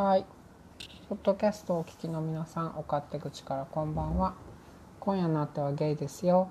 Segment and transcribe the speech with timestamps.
[0.00, 0.24] はい。
[1.08, 4.36] ポッドキャストをお聞きの皆さん、お勝手口からこんばんは。
[5.00, 6.50] 今夜のあてはゲイですよ。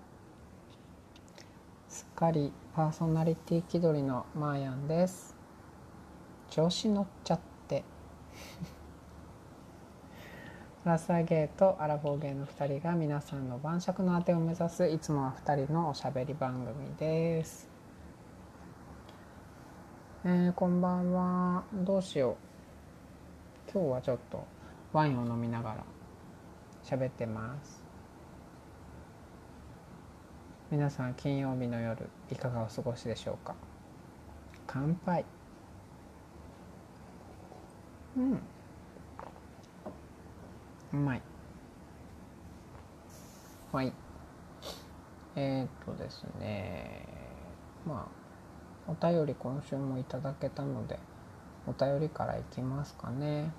[1.88, 5.34] すっかりパーソナリティ気取りのマーヤンです。
[6.50, 7.40] 調子乗っちゃっ
[7.70, 7.86] て。
[10.84, 17.70] ラサゲイとアラフォーゲイの2人が皆さんの晩酌のあてを目指すいつもは2人のおしゃべり番組です。
[20.26, 21.64] えー、こんばんは。
[21.72, 22.47] どうしよう。
[23.74, 24.48] 今日はちょっと
[24.94, 25.84] ワインを飲みながら
[26.84, 27.84] 喋ってます。
[30.72, 33.56] 皆さん金曜日の夜いかがお過ごしでしょうか？
[34.66, 35.26] 乾杯。
[38.16, 38.40] うん。
[40.94, 41.22] うまい。
[43.72, 43.94] はい。
[45.36, 47.06] えー、っとですね。
[47.86, 48.10] ま
[48.88, 50.98] あお便り今週もいただけたので
[51.68, 53.52] お便りからいきますかね。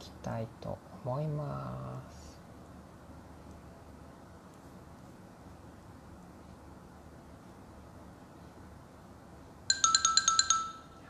[0.00, 2.42] いきたいと思います。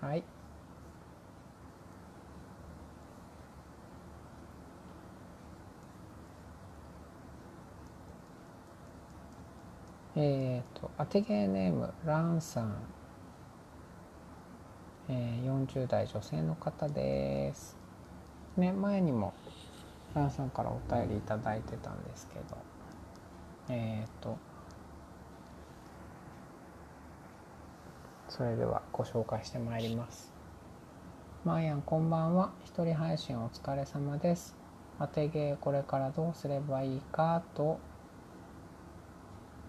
[0.03, 0.23] はい。
[10.15, 12.77] えっ、と、当てゲーネーム、ランさん。
[15.09, 17.86] えー、40代女性の方です。
[18.57, 19.35] ね、前にも、
[20.15, 22.57] ランさんからお便りいただいてたんですけど、
[23.69, 24.37] えっ、と、
[28.29, 30.33] それではご紹介してまいります。
[31.45, 32.53] マーヤンこんばんは。
[32.65, 34.57] 一人配信お疲れ様です。
[34.99, 37.79] 当てゲーこれからどうすればいいかと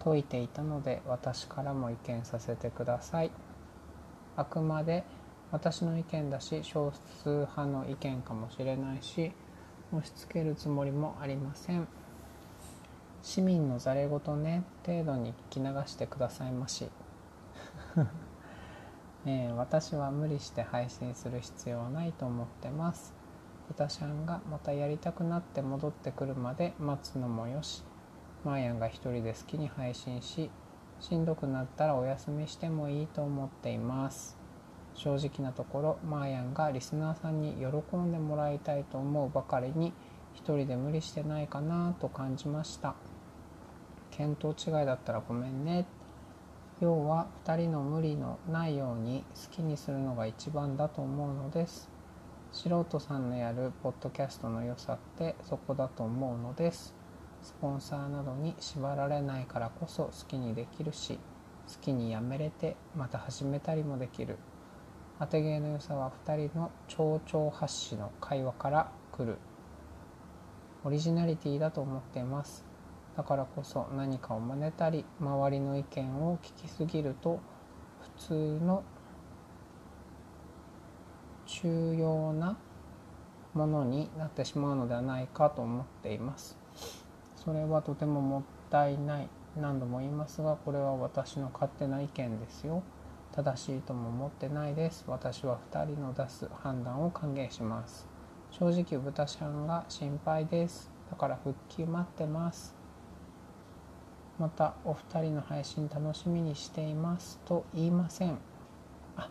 [0.02, 3.30] 説いていたので私からも意見させてください
[4.36, 5.04] あくまで
[5.50, 6.92] 私の意見だし少
[7.22, 9.32] 数派の意見かもしれないし
[9.92, 11.88] 押し付けるつもりもありません。
[13.22, 16.88] 市民のざれ言ね程度に聞き流してくださいまし、
[19.26, 23.14] え私は無理して配信する必要はないと思ってます。
[23.68, 27.82] 豚ちゃんがまたやりたくなって戻ってくるまで待つのもよし。
[28.44, 30.50] マーヤンが一人で好きに配信し
[31.00, 34.37] しんどくなったらお休みしてもいいと思っています。
[34.98, 39.92] 正直なところマーヤンがリスナーさんに喜んでもらいたいと思うばかりに
[40.34, 42.96] 一人で無理してないかなと感じました。
[44.18, 45.86] 見当違いだったらごめんね。
[46.80, 51.88] 要は2人の無理のないように好きにするのが一番だと思うのです。
[52.50, 56.92] 素人さんのやるポッドキャストの良さってそこだと思うのです。
[57.40, 61.20] スポンサーなどに縛られないからこそ好きにできるし
[61.68, 64.38] 好きにやめれてまた始めたりもできる。
[65.18, 69.38] 当て芸の良さは2人の蝶々発しの会話から来る
[70.84, 72.68] オリジナリティだと思っています。
[73.18, 77.40] だからこそ何かを真似たり周りの意見を聞きすぎると
[78.16, 78.84] 普通の
[81.46, 82.56] 重要な
[83.54, 86.56] ものになってしまうのではないかと思っています
[87.34, 89.28] それはとてももったいない
[89.60, 92.84] 何度も言いますがこれは私の勝手な意見ですよ
[93.38, 95.04] 正しいとも思ってないです。
[95.06, 98.08] 私は2人の出す判断を歓迎します。
[98.50, 100.90] 正直豚ちゃんが心配です。
[101.08, 102.74] だから復帰待ってます。
[104.40, 107.38] またお二人の配信楽しみにしています。
[107.44, 108.38] と言いません。
[109.16, 109.30] あ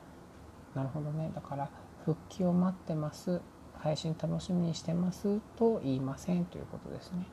[0.73, 1.29] なるほどね。
[1.35, 1.69] だから
[2.05, 3.41] 復帰を待ってます。
[3.73, 5.41] 配信楽しみにしてます。
[5.57, 6.45] と言いません。
[6.45, 7.27] ということですね。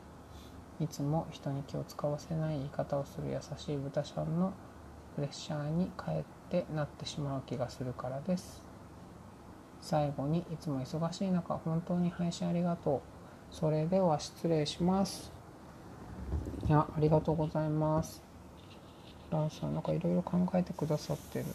[0.80, 4.52] いつも人に気を使わせない言い方をする優しい豚ちゃんの
[5.14, 8.62] プレッシャーにかえっってなってしまう気がするからです。
[9.80, 13.54] 最後にいつも忙しい中本当に配信ありがとう。
[13.54, 15.30] それでは失礼します。
[16.68, 18.22] いやありがとうございます。
[19.30, 21.46] ランさんなんかいろいろ考えてくださってる。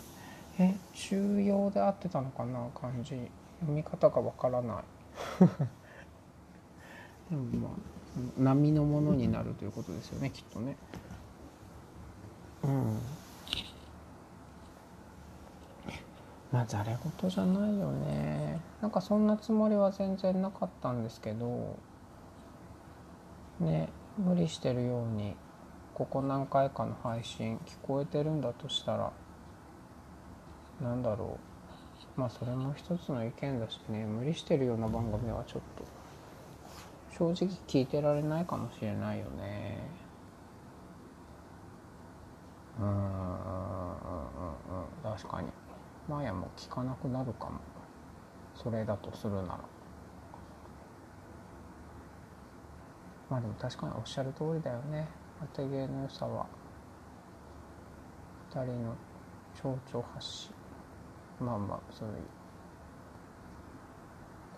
[0.60, 3.12] え中庸で合ってたのかな漢字
[3.62, 4.84] 読み方がわからない。
[7.31, 7.72] でもまあ
[8.38, 10.75] 波のものになるということですよねきっとね。
[12.63, 13.00] うん。
[16.51, 18.60] まあざれ言じゃないよね。
[18.81, 21.78] なんかそんなつもりは全然なかったんですけど。
[23.60, 25.36] ね無理してるように
[25.94, 29.12] ここ何回かの配信聞こえてるんだとしたら
[30.81, 31.38] なんだろ
[32.18, 32.19] う。
[32.19, 34.06] まあそれも一つの意見だしね。
[34.06, 35.84] 無理してるような番組はちょっと
[37.34, 39.78] 正直聞いてられないかもしれないよね。
[42.80, 43.10] うーん。
[45.04, 45.59] 確かに。
[46.10, 47.60] マヤも聞かなくなるかも。
[48.56, 49.60] それだとするなら。
[53.30, 55.08] まあでも確かにおっしゃる通りだよね。
[55.40, 56.48] 当て芸の良さは
[58.52, 58.96] 2人の
[59.54, 60.52] 蝶々発し
[61.40, 62.16] まあまあそういう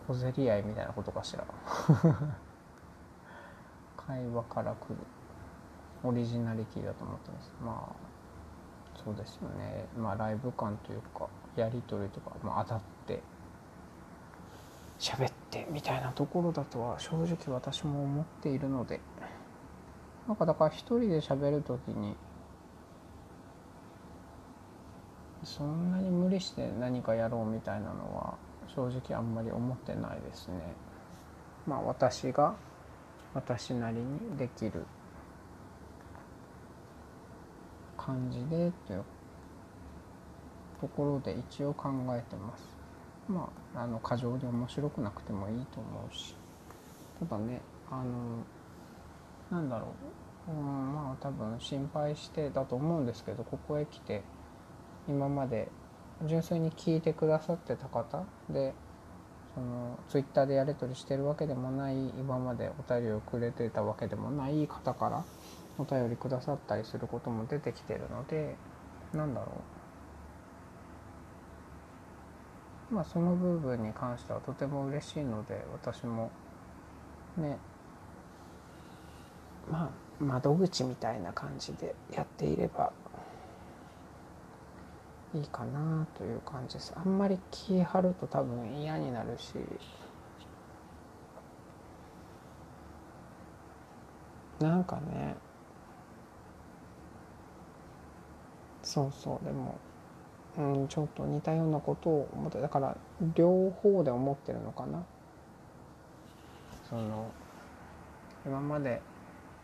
[0.08, 1.46] 小競り合いみたいなことかしら。
[3.98, 4.98] 会話から来る。
[6.04, 7.54] オリジナリティだと思ってます。
[7.64, 7.96] まあ
[9.04, 9.88] そうですよね。
[9.96, 11.28] まあライブ感というか。
[11.56, 13.20] やり取りとか、まあ、当たって
[15.00, 19.00] 喋ってみたいなところだとは正直私も思っているので
[20.28, 22.16] なんかだから一人で喋る時に
[25.44, 28.36] そんなに無理して何かやろうみたいなのは
[28.76, 30.54] 正直あんまり思ってないですね。
[31.68, 32.56] まあ私が
[33.34, 34.86] 私なりにできる
[37.98, 39.04] 感じでという
[40.82, 42.64] ところで一応考えてます。
[43.30, 46.36] まああの過剰に面白くなくてもいいと思うし。
[47.20, 48.44] ただねあの
[49.52, 49.94] なんだろ
[50.48, 54.24] う、うん、まあ多分心配してだと思うんですけどここへ来て
[55.08, 55.70] 今まで
[56.26, 58.74] 純粋に聞いてくださってた方で
[59.54, 65.24] そのツイッターでやり取りしてるわけでもない今までお便りをくれてたわけでもない方から
[65.78, 68.56] お便りくださったりすることも出てきてるので
[69.14, 69.81] なんだろう。
[72.92, 76.30] まあその部分に関してはとても嬉しいので私も
[77.38, 77.58] ね
[79.70, 82.92] まあ窓口みたいな感じでやっていれば
[85.34, 86.94] いいかなという感じです。
[86.96, 89.54] あんまり気張ると多分嫌になるし
[94.60, 95.36] なんかね
[98.84, 99.76] そうそうでも、
[100.58, 102.98] うん、ちょっと似たようなことを思ってだから
[103.36, 105.04] 両方で思ってるのかな。
[106.90, 107.32] その
[108.46, 109.02] 今まで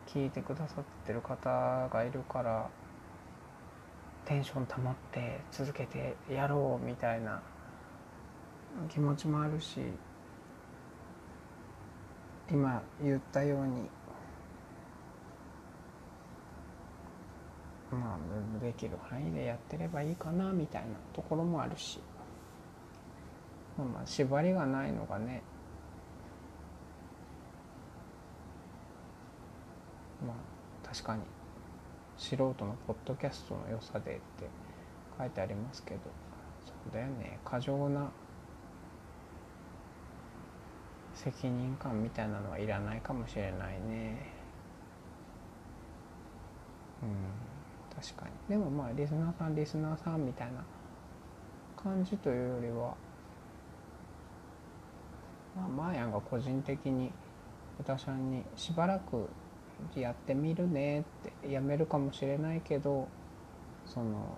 [0.07, 2.69] 聞いてくださってる方がいるから
[4.24, 7.42] テンション保って続けてやろうみたいな
[8.89, 9.81] 気持ちもあるし
[12.50, 13.89] 今言ったように
[17.92, 22.00] まあできる範囲でやってればいいかなみたいなところもあるし。
[23.78, 25.42] まあまあ縛りがないのがね。
[30.25, 31.22] まあ確かに。
[32.18, 34.50] 素人のポッドキャストの良さでって
[35.18, 36.00] 書いてありますけど。
[36.66, 37.39] そうだよね。
[37.45, 38.10] 過剰な。
[41.13, 44.31] 責任感みたいなのはいらないかもしれないね。
[47.01, 47.46] うん。
[47.99, 48.31] 確かに。
[48.47, 50.63] でもまあリスナーさんリスナーさんみたいな
[51.75, 52.95] 感じというよりは
[55.55, 57.11] まあマーヤンが個人的に
[57.79, 59.27] 豚さんにしばらく
[59.95, 61.03] やってみるねっ
[61.41, 63.07] てやめるかもしれないけど
[63.85, 64.38] その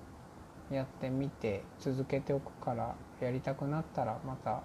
[0.72, 4.62] やってみて続けておくからやりたくなったらまた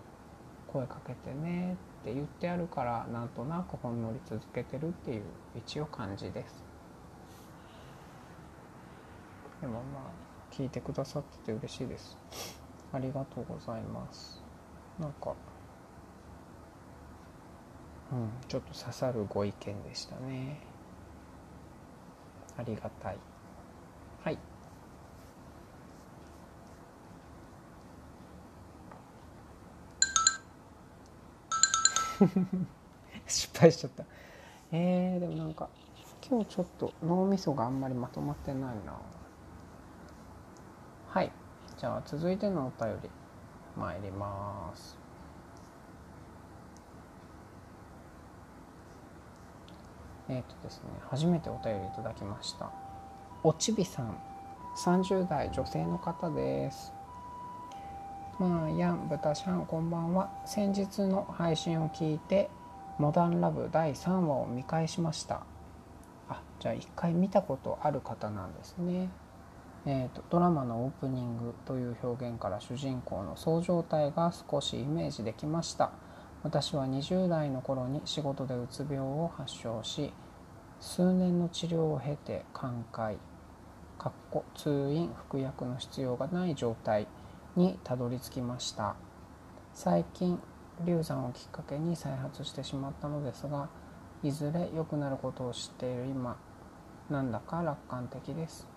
[0.69, 5.23] 声かけてねって言ってあるからなんとなくほんのり続けてるっていう
[5.57, 6.64] 一応感じです。
[9.65, 12.19] でもまあ聞いてくださってて嬉しいです。
[12.93, 14.43] ありがとうございます。
[15.01, 15.35] なんか
[18.13, 20.61] うん、ちょっと刺さるご意見でしたね。
[22.59, 23.17] ありがたい。
[24.23, 24.39] はい。
[33.27, 34.05] 失敗しちゃった。
[34.73, 35.71] えー、でもなんか
[36.29, 39.14] 今日ちょっと脳みそがあんまりまとまってないな。
[41.15, 41.31] はい。
[41.79, 43.09] じゃあ続いてのお便り
[43.77, 44.99] 参ります。
[50.29, 52.73] えっ、ー、とですね初めてお便りいただきました。
[53.45, 54.19] おちびさん。
[54.77, 56.93] 30代女性の方です。
[58.41, 60.33] まあやんぶたしゃんこんばんは。
[60.47, 62.51] 先日の配信を聞いて
[62.99, 65.47] モダンラブ第3話を見返しました。
[66.29, 69.11] あじゃあ1回見たことある方なんですね。
[69.87, 75.93] えーと、ドラマのオープニングという表現から主人公のそう状態が少しイメージできました。
[76.43, 80.13] 私は20代の頃に仕事でうつ病を発症し
[80.79, 83.17] 数年の治療を経て寛解
[83.99, 87.07] かっこ通院服薬の必要がない状態
[87.57, 88.97] にたどり着きました。
[89.73, 90.39] 最近
[90.85, 93.69] 流産をきっかけに再発してしまったのですが
[94.23, 96.37] いずれ良くなることを知っている今
[97.11, 98.74] なんだか楽観的です。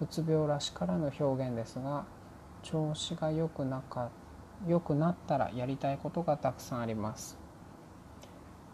[0.00, 2.04] うつ病らしからぬ表現ですが
[2.62, 4.10] 調子が良くなか
[4.66, 7.38] 良くなったらやりたいことがたくさんあります。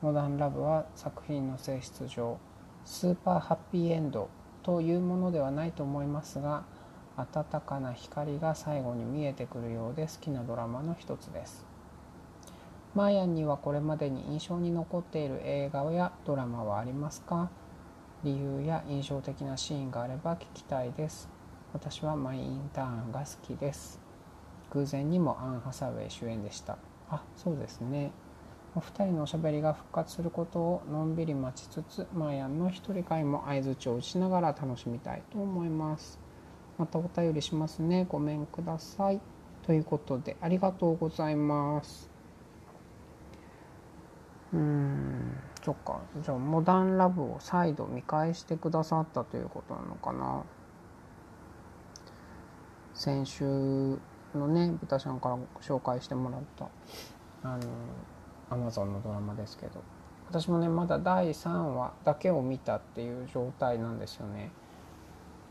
[0.02, 2.38] モダンラブは作品の性質上
[2.84, 4.28] スーパーハッピーエンド
[4.62, 6.64] というものではないと思いますが
[7.16, 11.64] 温かな光が最後に見えてくるようで好きなドラマの一つです。
[12.94, 17.50] マーヤンにはこれまでに印象に残っている映画やドラマはありますか？
[18.24, 21.28] 理由や印象的なシーンがあれば聞きたいです。
[21.74, 24.00] 私はマイ・インターンが好きです。
[24.70, 26.78] 偶然にもアン・ハサウェイ主演でした。
[27.10, 28.12] あそうですね。
[28.74, 36.18] お二人のおしゃべりが復活することをのんびり待ちつつマーヤンの一人会も相づちを打ちながら楽しみたいと思います。
[36.78, 38.06] またお便りしますね。
[38.08, 39.20] ごめんください。
[39.66, 42.10] ということでありがとうございます。
[44.54, 45.36] うん。
[45.64, 46.00] そっか。
[46.22, 50.42] じゃあモダンラブを再度見返してくださったということなのかな。
[52.92, 53.44] 先週
[54.34, 56.68] のね豚ちゃんから紹介してもらった
[57.42, 57.62] あの
[58.50, 59.82] アマゾンのドラマですけど。
[60.28, 64.50] 私もねまだ第3話だけを見たっていう状態なんですよね。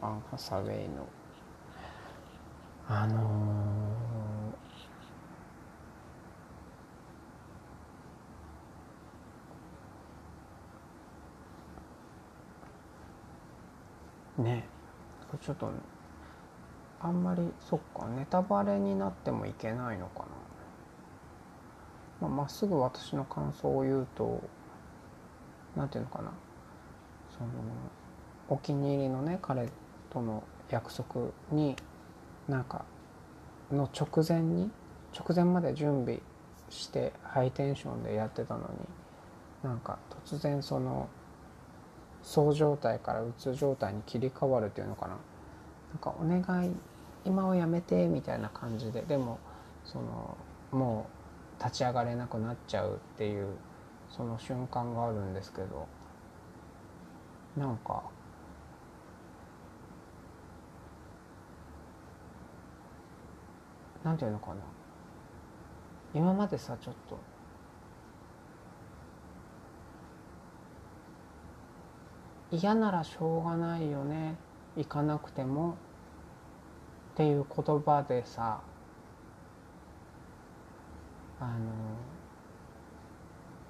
[0.01, 1.07] アン・ハサウェイの。
[2.87, 3.23] あのー、
[14.37, 14.65] ね。
[15.41, 15.71] ちょっと
[17.01, 20.25] あんまりそっかネタバレになってもいけないのか
[22.21, 22.27] な。
[22.29, 24.41] まあ、っすぐ私の感想を言うと
[25.75, 26.31] 何て言うのかな。
[27.37, 27.49] その
[28.47, 29.69] お気に入りのね彼
[30.09, 31.75] との約束に
[32.47, 32.85] なんか
[33.71, 34.71] の直前に
[35.17, 36.21] 直前まで準備
[36.69, 38.65] してハイテンションでやってたのに
[39.63, 41.07] なんか突然その
[42.23, 45.17] そう状態からうつ状態に切り替わるっていうのかな。
[45.89, 46.71] なんかお願い
[47.25, 49.01] 今はやめてみたいな感じで。
[49.01, 49.37] でも
[49.83, 50.37] その
[50.71, 51.07] も
[51.59, 53.47] う立ち上がれなくなっちゃうっていう
[54.09, 55.87] その瞬間があるんですけど。
[57.57, 58.01] なんか
[64.03, 64.55] なんていうのかな。
[66.15, 67.17] 今までさちょっと
[72.55, 74.35] 嫌ならしょうがないよね。
[74.77, 75.71] 行かなくても。
[77.13, 78.61] っていう言葉でさ。
[81.39, 81.71] あの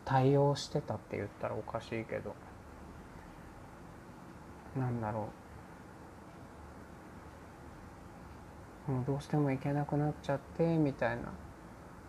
[0.06, 2.36] 対応してたって言ったらおかしいけど。
[4.78, 5.30] なんだろ
[8.90, 8.92] う。
[8.92, 11.24] もうどうしても行けなくなっちゃってみたいな。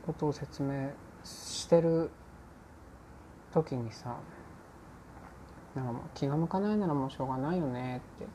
[0.04, 0.90] ことを説明
[1.24, 2.10] してる
[3.52, 4.18] 時にさ
[5.74, 8.26] なんか気が向かないならもうしょうがないよねって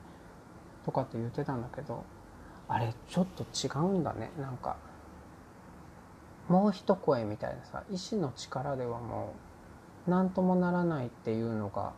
[0.85, 2.03] とかって言ってたんだけど
[2.67, 4.31] あれちょっと違うんだね。
[4.39, 4.77] なんか
[6.47, 9.33] もう一声みたいなさ意志の力ではも
[10.07, 11.93] う何ともならないっていうのが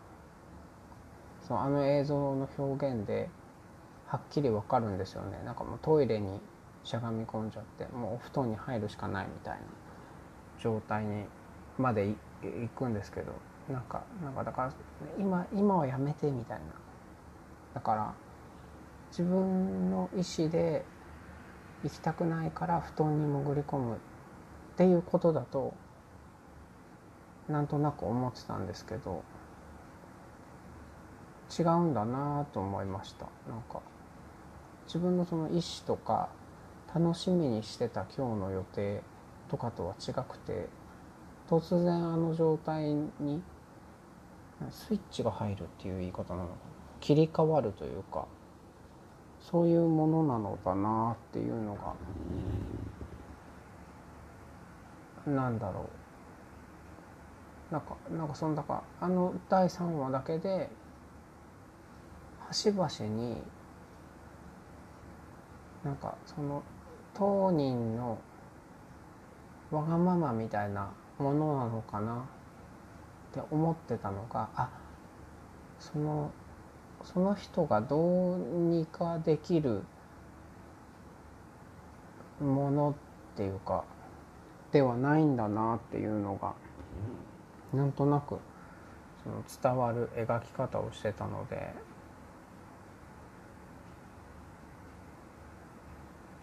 [1.47, 3.29] そのあの映像の表現で
[4.07, 5.41] はっきりわかるんですよね。
[5.45, 6.39] なんかもうトイレに
[6.83, 9.59] しゃがみ込んじゃってもうお布団に入るしかないみたいな
[10.61, 11.25] 状態に
[11.77, 13.33] まで行くんですけど
[13.69, 14.73] なんかなんかだから
[15.17, 16.65] 今今はやめてみたいな。
[17.73, 18.13] だから
[19.11, 20.85] 自分の意思で
[21.83, 23.97] 行きたくないから布団に潜り込むっ
[24.77, 25.73] ていうことだと
[27.47, 29.23] なんとなく思ってたんですけど
[31.57, 33.25] 違うんだなと思いました。
[33.49, 33.81] なんか
[34.85, 36.29] 自分のその意思とか
[36.93, 39.01] 楽しみにしてた今日の予定
[39.49, 40.67] とかとは違くて
[41.49, 43.41] 突然あの状態に
[44.69, 46.57] スイッチが入るっていう言い方なのかな。
[46.99, 48.27] 切り替わるというか
[49.39, 51.95] そういうものなのだなっていうのが
[55.31, 57.73] なんだろう。
[57.73, 60.69] なんかなんかそのだからあの第3話だけで
[62.47, 63.37] 端々に
[65.83, 66.61] なんかその
[67.13, 68.17] 当人の
[69.71, 72.25] わがままみたいなものなのかな。
[73.31, 74.69] って思ってたのがあ
[75.79, 76.31] その
[77.03, 79.83] その人がどうにかできる
[82.39, 83.83] ものっていうか
[84.71, 86.53] ではないんだなっていうのが
[87.73, 88.37] なんとなく
[89.23, 91.73] その伝わる描き方をしてたので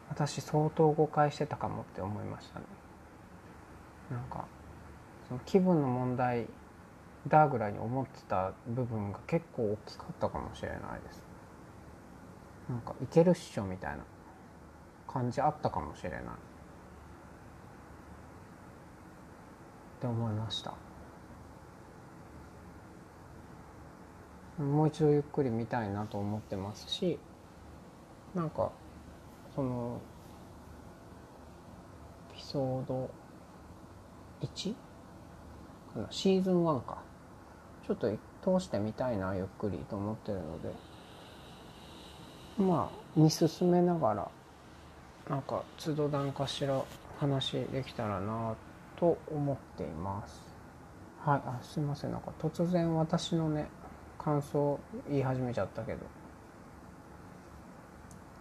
[0.09, 2.65] 私相当誤解してたかもって思いましたね。
[4.11, 4.47] なんか
[5.29, 6.49] その気分の問題
[7.29, 11.29] だぐらいに思ってた部分が結構大きかったかもしれないです。
[12.69, 13.99] なんかいけるっしょみたいな
[15.07, 16.23] 感じあったかもしれないっ
[20.01, 20.75] て思いました
[24.59, 27.19] もう一度ゆっくり見たいなと思ってますし
[28.35, 28.71] なんか
[29.55, 30.01] その
[32.33, 33.11] エピソード
[34.43, 34.75] 1?
[36.11, 37.03] シーズン1か
[37.89, 38.11] ちょっと
[38.59, 40.69] 通してみたいなゆっくりと思ってるので。
[42.59, 44.29] まあ見進めながら
[45.31, 46.83] なんか都度何かしら
[47.19, 48.55] 話できたらな
[48.97, 50.43] と思っています。
[51.25, 51.41] はい。
[51.47, 52.13] あすいません。
[52.13, 53.67] なんか突然私のね
[54.19, 54.79] 感想
[55.09, 55.99] 言い始めちゃったけど。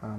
[0.01, 0.17] あの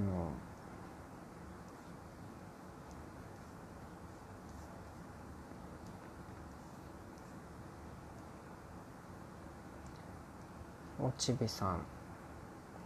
[11.01, 11.85] おちびさん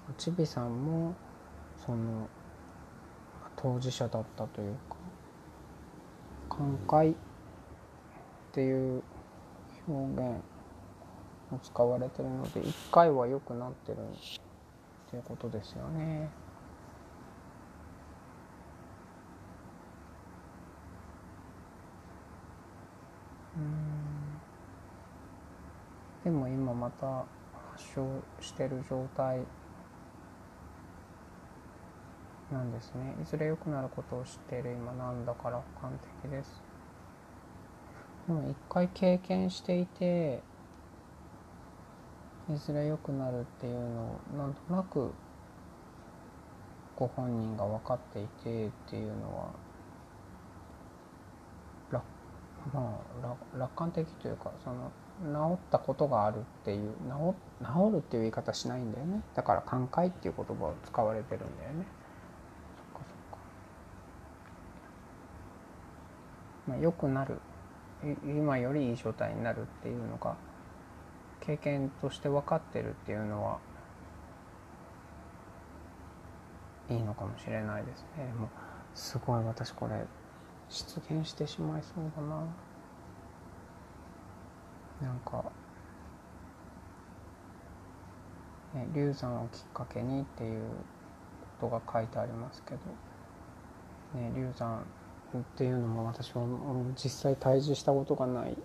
[0.10, 1.15] おちびさんも
[1.84, 2.27] その
[3.55, 4.96] 当事者だったというか
[6.50, 7.13] 寛解っ
[8.51, 9.01] ていう
[9.88, 10.22] 表現
[11.50, 16.29] も使われてるので一回は良くなってるっていうことですよね。
[23.55, 23.93] うん
[26.24, 27.25] でも今また
[27.74, 29.39] 発症してる状態
[32.51, 33.15] なんですね。
[33.22, 36.62] いずれ良くなることを知っている今なんだか楽観的です。
[38.27, 40.42] でも一回経験していて
[42.50, 45.12] いずれ良くなるっていうのをなんとなく
[46.96, 49.50] ご本人が分かっていてっていうのは
[51.92, 52.03] 楽,、
[52.74, 54.92] まあ、楽観的というかその
[55.24, 56.92] 治ったことがあるっていう
[57.62, 59.22] 治治るっていう言い方しないんだよね。
[59.36, 61.86] だから寛解っていう言葉を使われてるんだよね。
[62.94, 63.38] そっかそっか。
[66.68, 67.40] まあ良くなる。
[68.25, 70.36] 今よりいい状態になるっていうのが
[71.40, 73.59] 経験として分かってるっていうのは
[76.90, 78.25] いいのかもしれないですね。
[78.38, 78.50] もう
[78.94, 80.05] すごい私これ
[80.70, 82.44] 出現してしまいそうだな。
[85.01, 85.44] なんか、
[88.74, 90.62] ね、流産をきっかけにっていう
[91.60, 92.77] ことが書いてありますけど、
[94.22, 94.84] ね、流産
[95.38, 96.44] っていうのも私は
[96.96, 98.56] 実際対峙したことがない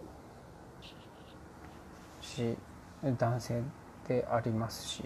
[2.20, 2.56] し
[3.02, 3.62] 男性
[4.06, 5.02] でありますし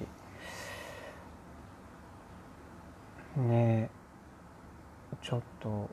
[3.36, 5.88] ねえちょっと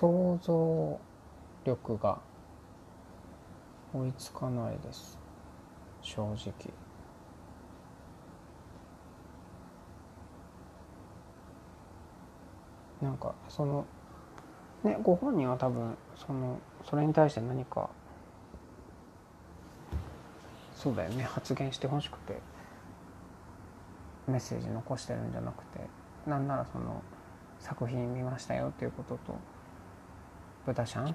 [0.00, 0.98] 想像
[1.62, 2.18] 力が
[3.92, 5.18] 追いつかないです。
[6.00, 6.54] 正直。
[13.02, 13.84] なんかその
[14.84, 16.58] ねご本人は多分その
[16.88, 17.90] それに対して何か
[20.74, 22.38] そうだよね発言してほしくて
[24.26, 25.80] メッセージ残してるんじゃなくて
[26.26, 27.02] なんならその
[27.58, 29.59] 作品見ましたよっていうことと
[30.66, 31.14] 豚ちゃん？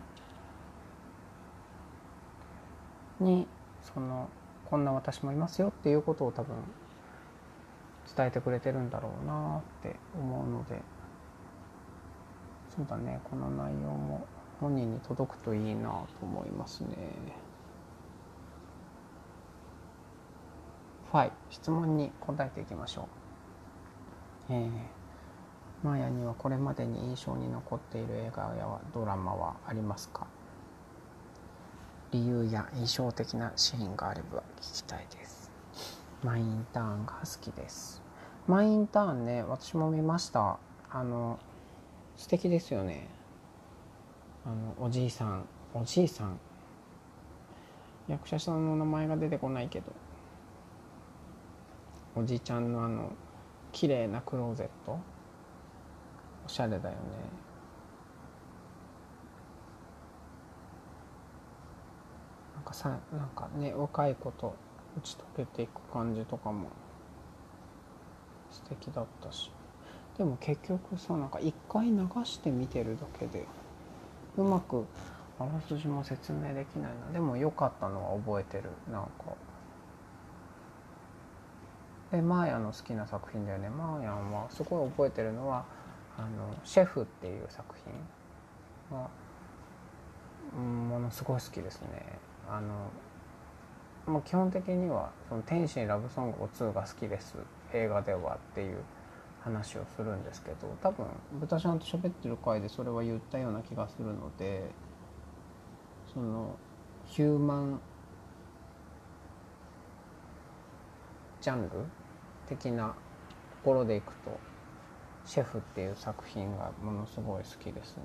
[3.19, 3.47] に
[3.81, 4.29] その
[4.69, 6.55] こんな私もいますよっていうことを多分
[8.15, 10.81] 伝えてくれてるんだろうなって思うので。
[12.75, 13.21] そうだね。
[13.23, 14.27] この内容も
[14.59, 16.89] 本人に届くといいなと思いますね。
[21.11, 21.31] はい。
[21.49, 23.07] 質問に答えていきましょ
[24.49, 24.53] う。
[24.53, 25.04] えー
[25.85, 30.25] マーヤにはこれまでに印象に残っている映画やドラマはありますか？
[32.11, 35.51] 理由や印象的なシーンがあれば聞きたいです。
[36.23, 38.01] マインターンが好きです。
[38.47, 40.57] マインターンね私も見ました。
[40.89, 41.37] あの
[42.17, 43.07] 素敵ですよね。
[44.43, 45.45] あのおじいさん
[45.75, 46.39] おじいさん。
[48.07, 49.91] 役者さんの名前が出てこないけど。
[52.15, 53.11] おじいちゃんのあの
[53.71, 54.97] 綺麗なクローゼット。
[56.45, 56.91] おしゃれだよね。
[62.55, 64.55] なんかさなんかね若い子と
[64.97, 66.69] 打ち解けていく感じとかも
[68.51, 69.51] 素敵だったし。
[70.17, 73.45] でも結局さなんか一回流して見てるだけで
[74.37, 74.85] うまく
[75.37, 77.11] あらすじも説明できないな。
[77.11, 78.69] でも良かったのは覚えてる。
[78.91, 79.09] なんか。
[82.11, 83.69] でマーヤの好きな作品だよね。
[83.69, 85.65] マーヤンはすごい覚えてるのは
[86.17, 87.75] あのシェフっていう作
[88.89, 89.09] 品は、
[90.57, 91.87] うん、ものすごい好きですね。
[92.49, 92.89] あの
[94.05, 97.35] もう基本的にはその天使にラブソング2が好きです
[97.73, 98.77] 映画ではっていう
[99.41, 101.05] 話をするんですけど多分
[101.39, 104.69] 豚ちゃんと喋ってる回でそれは言ったような気がするので
[106.13, 106.55] その
[107.05, 107.79] ヒューマン
[111.41, 111.69] ジャンル
[112.47, 112.93] 的なと
[113.63, 114.39] ころでいくと
[115.25, 118.03] 「シェフ」っていう作品がものすごい好きですね。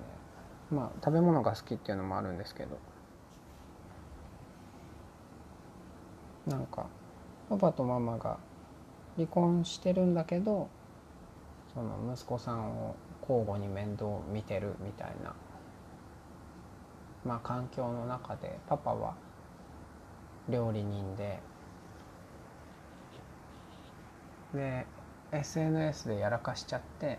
[0.70, 2.78] まあ食べ物が好きっていうのもあるんですけど。
[6.46, 6.86] なんか
[7.48, 8.38] パパとママが
[9.16, 10.68] 離婚してるんだけど
[11.74, 15.34] その息子さんを交互に面倒を見てるみたいな。
[17.24, 19.14] まあ環境の中でパパは
[20.48, 21.40] 料理人で。
[24.54, 24.86] で
[25.32, 27.18] SNS でやらかしちゃって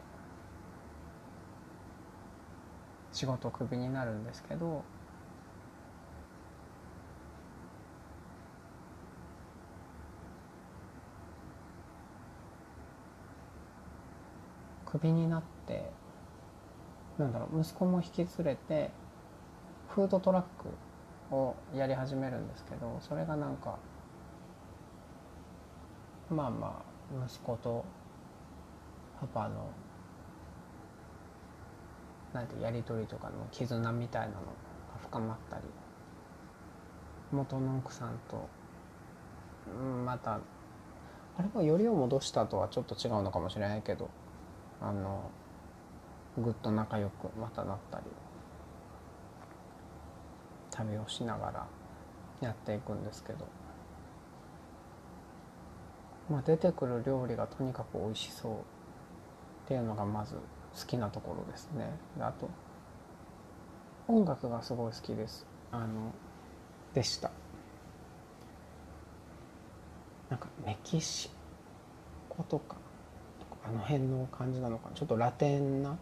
[3.11, 4.83] 仕事クビになるんですけど
[14.85, 15.89] クビになって
[17.17, 18.91] なんだろう息子も引き連れて
[19.89, 20.43] フードトラッ
[21.29, 23.77] クをやり始めるんですけどそれがなんか
[26.29, 27.85] まあまあ息子と
[29.21, 29.69] パパの
[32.33, 34.39] なんてやり取りとかの絆みたいなのが
[35.03, 35.63] 深まったり
[37.31, 38.49] 元の奥さんと、
[39.79, 40.39] うん、また
[41.37, 44.09] あれはよりを戻したとはちょっと違うのかもしれないけど
[44.81, 45.29] あの
[46.37, 48.05] ぐっと仲良くまたなったり
[50.71, 51.67] 旅をしながら
[52.41, 53.45] やっていくんですけど、
[56.29, 58.80] まあ、出てくる料理がとにかく美味しそう。
[59.71, 60.41] っていうのがまず好
[60.85, 61.89] きなところですね。
[62.17, 62.49] であと
[64.09, 65.45] 音楽がすごい好きです。
[65.71, 66.11] あの
[66.93, 67.31] でした。
[70.29, 71.29] なんかメキシ
[72.27, 72.75] コとか
[73.65, 74.95] あの辺の感じなのかな。
[74.95, 75.97] ちょっとラテンな。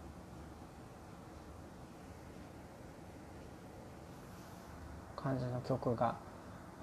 [5.15, 6.15] 感じの曲が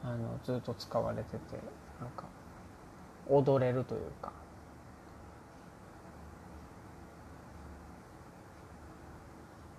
[0.05, 1.39] あのずっと使われてて
[1.99, 2.27] なんか
[3.29, 4.46] 踊れるというか。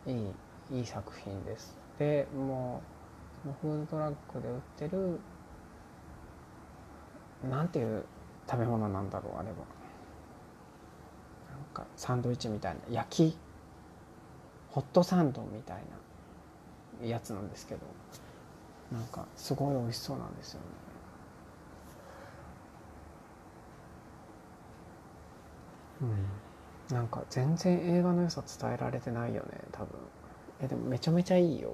[0.08, 0.34] いい
[0.78, 1.78] いい作品です。
[2.00, 2.82] でも
[3.46, 5.20] うフードトラックで売ってる
[7.50, 8.04] なんていう
[8.50, 9.56] 食べ物なんだろうあれは。
[11.52, 13.38] なんかサンドイッチみたいな焼き
[14.72, 15.84] ホットサンドみたい
[17.02, 17.82] なやつなんですけど
[18.92, 20.66] なんかすごい美味しそうなんですよね。
[26.02, 26.47] うん。
[26.92, 29.88] なんか全然映画の良さ伝えられてないよね多分。
[30.62, 31.74] えでもめちゃめちゃいいよ。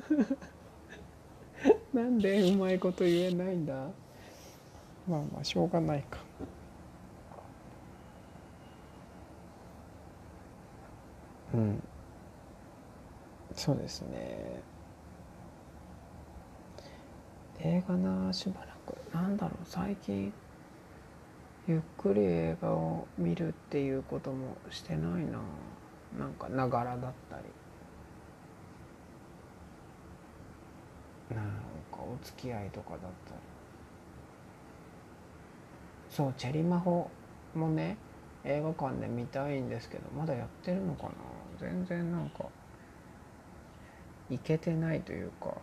[1.92, 3.74] なんでうまいこと言えないんだ。
[5.08, 6.18] まあまあしょうがないか。
[11.54, 11.82] うん。
[13.56, 14.62] そうですね。
[17.62, 19.14] 映画なしばらく。
[19.14, 20.32] なんだろう最近
[21.68, 25.38] ゆっくり映画を見るっていうこともしてないな。
[26.18, 27.44] なんかながらだったり。
[31.36, 31.44] なん
[31.92, 33.40] かお付き合いとかだったり。
[36.10, 37.08] そうチェリマホ
[37.54, 37.96] もね
[38.44, 41.10] 映画館で見たいんですけどまだやってるのかな。
[41.60, 42.46] 全然なんか
[44.28, 45.54] 行けてないというか。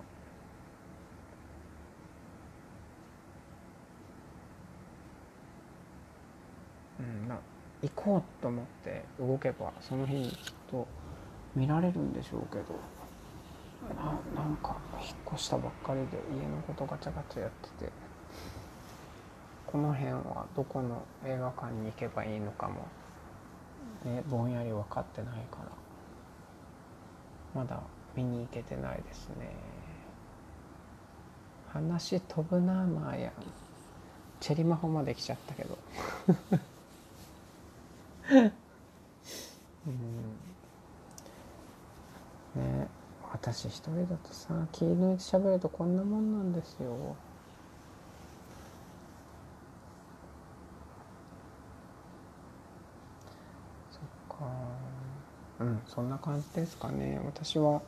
[7.00, 7.38] うんな
[7.82, 10.88] 行こうと思って動けばその日にきっと
[11.56, 12.76] 見られるんでしょうけど
[13.96, 17.92] ななんか引っ越したばっかりで家のことガチャガチャやってて
[19.68, 22.88] この辺はどこの映画館に行けばいいのかも、
[24.06, 25.58] ね、ぼんやり分かってないか
[27.56, 27.82] らまだ
[28.16, 29.52] 見に行けてないですね。
[31.70, 33.32] 話飛ぶなまあや
[34.40, 35.78] チェリマホまで来ちゃったけど。
[38.30, 39.94] うん。
[42.56, 42.88] ね
[43.32, 47.16] 私一人だとさ気抜いて喋るとこんなもんなんですよ。
[53.92, 54.46] そっか。
[55.60, 57.22] うんそんな感じですかね。
[57.26, 57.82] 私は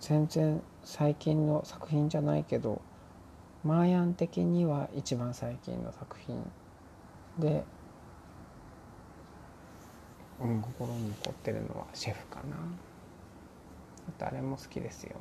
[0.00, 2.80] 全然最近の作品じゃないけど
[3.64, 6.50] マーヤン的には一番最近の作品
[7.38, 7.64] で
[10.40, 12.56] 心に残ってるのはシェフかな。
[14.18, 15.16] 誰も好きですよ。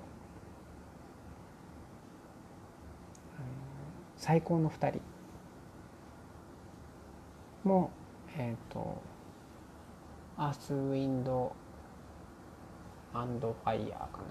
[4.15, 5.01] 最高の2人。
[7.63, 7.91] も
[8.37, 9.01] えっ、ー、と
[10.37, 11.53] アースウィンド
[13.13, 14.21] アンドファイヤーか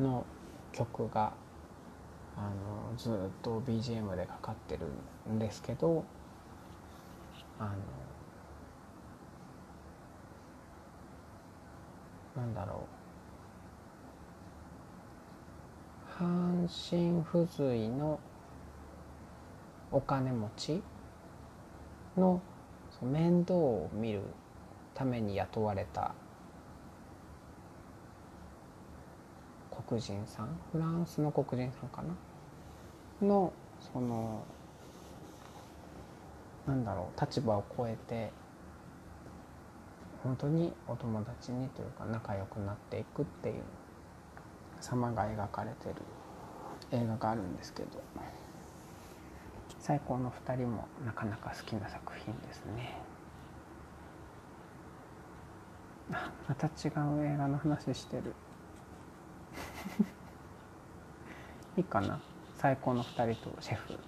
[0.00, 0.04] な。
[0.06, 0.24] の
[0.72, 1.32] 曲が
[2.36, 2.50] あ
[2.90, 4.86] のずっと BGM でかかってる
[5.30, 6.04] んですけど
[7.58, 7.70] あの
[12.36, 12.86] なんだろ
[16.18, 18.18] う半身不随の
[19.90, 20.82] お金持ち
[22.16, 22.40] の
[23.02, 24.22] 面倒を見る
[24.94, 26.14] ために雇われた
[29.88, 32.14] 黒人さんフランスの黒人さんかな？
[33.26, 33.52] の
[33.92, 34.44] その
[36.66, 38.30] なんだろう立場を超えて
[40.22, 43.62] 本当にお友達にというか仲良くなっていくっていう
[44.80, 45.96] 様が描かれてる
[46.92, 47.88] 映画があるんですけど
[49.80, 52.96] 最高の2人もなかなか好きな作品ですね。
[56.12, 58.34] あまた違う映画の話してる。
[61.76, 62.20] いいかな？
[62.58, 63.98] 最高の2人とシェフ。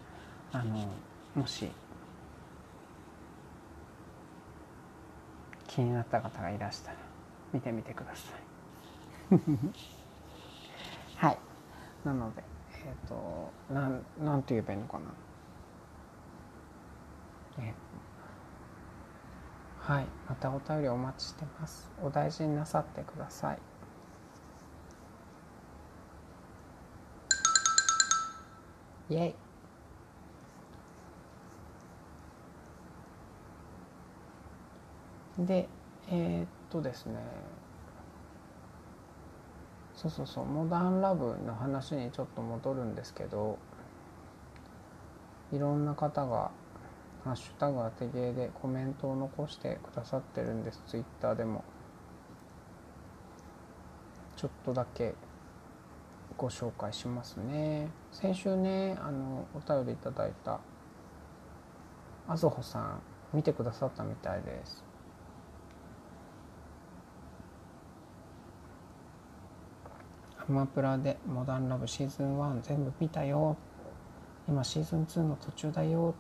[0.52, 0.86] あの
[1.34, 1.72] もし
[5.74, 6.96] 気になった方がいらしたら
[7.52, 9.36] 見てみてください。
[11.16, 11.38] はい。
[12.04, 12.44] なので
[12.84, 15.04] えっ、ー、となんなんて言えばいいのかな。
[17.58, 20.06] えー、はい。
[20.28, 21.90] またお便りお待ちしてます。
[22.00, 23.58] お大事になさってください。
[29.10, 29.43] イェイ。
[35.38, 35.68] で
[36.08, 37.14] えー、っとですね。
[39.94, 40.44] そうそうそう。
[40.44, 43.58] モダンラブの話にちょっと戻るんですけど
[45.52, 46.50] いろんな方が
[47.24, 50.82] 「ハッシュタグ当てゲー」でコメントを残してくださってるんです。
[50.86, 51.64] ツイッターでも。
[54.36, 55.14] ちょっとだけ
[56.36, 57.88] ご紹介しますね。
[58.12, 60.60] 先週ねあのお便りいただいた
[62.26, 63.00] あずほさん
[63.32, 64.93] 見てくださったみたいです。
[70.46, 73.56] アマプラで「モダンラブシーズン1全部見たよ。
[74.46, 76.14] 今シーズン2の途中だよ。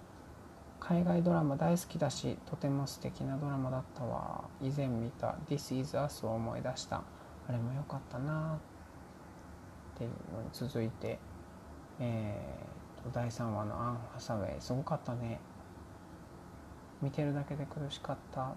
[0.80, 4.44] 海外ドラマ大好きだしとても素敵なドラマだったわ。
[4.62, 7.02] 以前見た「This is Us」を思い出した。
[7.46, 8.54] あれも良かったな。
[8.54, 8.58] っ
[9.98, 11.18] ていうのに続いて、
[12.00, 15.38] えーと、第3話のアン・ハサウェイすごかったね。
[17.02, 18.54] 見てるだけで苦しかった。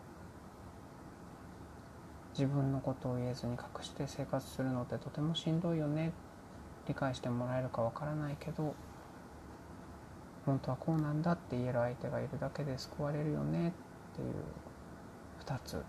[2.38, 6.12] 自分のことを言えずに隠して生活するのってとてもしんどいよね。
[6.88, 8.73] 理解してもらえるかわからないけど
[10.45, 13.69] 本当はこうなんだって言える相手がいるだけで救われるよね。
[13.69, 14.34] っていう
[15.45, 15.84] 2つ。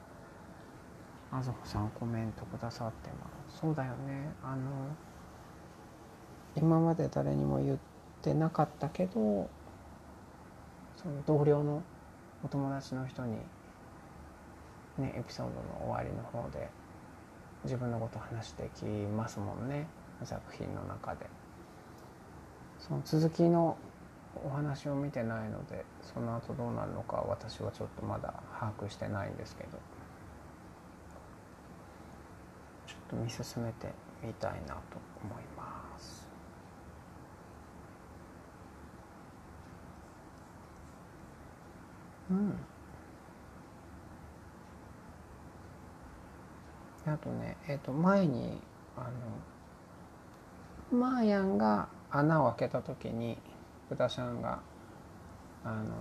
[1.31, 3.59] あずほさんコメントくださってます。
[3.61, 4.33] そうだよね。
[4.43, 4.63] あの
[6.57, 7.79] 今まで誰にも言っ
[8.23, 9.49] てなかったけど
[10.97, 11.83] その同僚の
[12.43, 13.37] お友達の人に
[14.99, 16.69] ねエピソードの終わりの方で
[17.65, 19.87] 自分のこと話してきますもんね
[20.25, 21.27] 作品の中で。
[22.79, 23.77] その続きの
[24.45, 29.71] お話を見てないのでその後どうなるのか私はちょっとまだ把握してないんですけど
[32.87, 33.89] ちょっと見進めて
[34.23, 34.75] みたいなと
[35.23, 36.29] 思います。
[42.31, 42.59] うん
[47.09, 48.61] あとねえっ、ー、と前に
[48.97, 49.11] あ
[50.93, 53.39] のマーヤンが穴を開けた時に
[53.89, 54.61] 豚ちゃんが
[55.65, 55.95] あの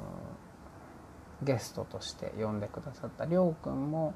[1.43, 4.15] ゲストとして呼んでくださったりょうくんも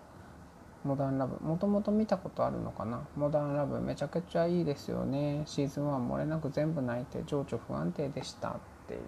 [0.83, 3.05] モダンラブもともと見たことあるのかな？
[3.15, 5.43] モダンラブめちゃくちゃいいですよね。
[5.45, 8.53] シーズン1漏れなく全部泣いて情緒不安定でしたっ
[8.87, 9.01] ていう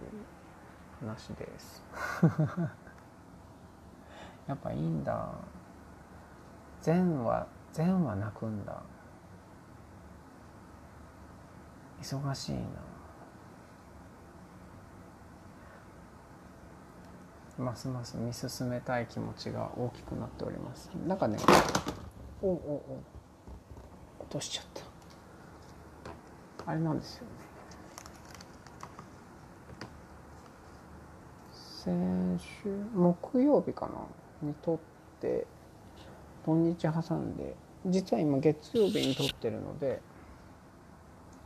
[1.00, 1.84] 話です。
[4.46, 5.32] やっぱいいんだ。
[6.82, 8.82] 善は善は泣くんだ。
[12.00, 12.60] 忙しいな。
[17.66, 20.92] ますます見進めたい気持ちが大きくなっております。
[21.08, 21.38] なんかね
[22.42, 23.02] おおお
[24.22, 24.66] 落としちゃっ
[26.66, 26.72] た。
[26.72, 27.30] あれなんですよね。
[31.52, 34.48] 先週木曜日かな？
[34.48, 34.80] に撮っ
[35.20, 35.48] て
[36.46, 37.56] 土日挟んで
[37.86, 40.02] 実は今月曜日に撮ってるので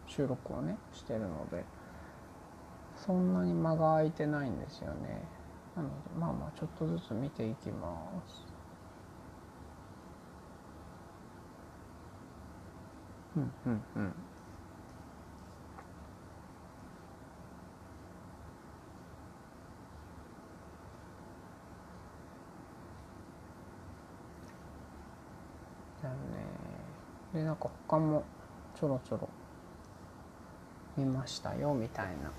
[0.07, 1.63] 収録をねしてるので
[2.95, 5.29] そんなに間が空いてないんですよね。
[5.75, 8.45] なのでまあまあちょっとずつ見ていきます。
[13.35, 14.26] うんうんうん。
[27.33, 28.23] でなんか他も
[28.79, 29.29] ちょろちょろ
[30.95, 32.31] 見ましたよみたいな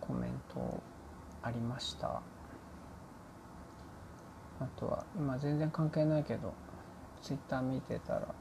[0.00, 0.82] コメント
[1.42, 2.20] ありました。
[4.60, 6.52] あとは今全然関係ないけど
[7.22, 8.34] ツイッター見てたら